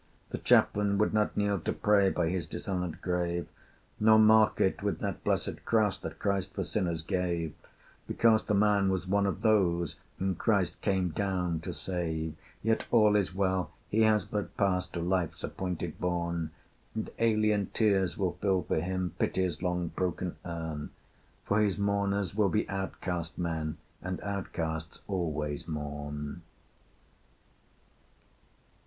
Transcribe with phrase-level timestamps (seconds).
[0.31, 3.45] The Chaplain would not kneel to pray By his dishonored grave:
[3.99, 7.53] Nor mark it with that blessed Cross That Christ for sinners gave,
[8.07, 12.33] Because the man was one of those Whom Christ came down to save.
[12.63, 16.49] Yet all is well; he has but passed To Life's appointed bourne:
[16.95, 20.89] And alien tears will fill for him Pity's long broken urn,
[21.45, 26.41] For his mourner will be outcast men, And outcasts always mourn.